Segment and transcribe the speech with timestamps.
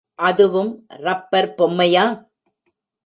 [0.19, 0.71] அதுவும்
[0.99, 2.05] ரப்பர் பொம்மையா?